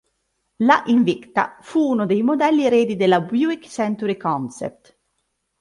[0.63, 4.97] La Invicta fu uno dei modelli eredi della Buick Century concept.